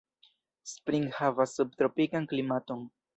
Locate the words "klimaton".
2.33-2.83